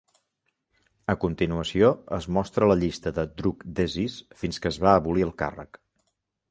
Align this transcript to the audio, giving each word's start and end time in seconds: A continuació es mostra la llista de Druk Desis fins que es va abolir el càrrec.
A 1.13 1.15
continuació 1.23 1.91
es 2.19 2.27
mostra 2.39 2.71
la 2.73 2.79
llista 2.81 3.15
de 3.19 3.27
Druk 3.43 3.63
Desis 3.81 4.19
fins 4.43 4.61
que 4.65 4.75
es 4.75 4.83
va 4.87 4.97
abolir 5.03 5.29
el 5.29 5.37
càrrec. 5.45 5.85